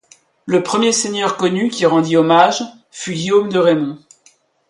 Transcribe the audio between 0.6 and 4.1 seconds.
premier seigneur connu qui rendit hommage fut Guillaume de Raymond.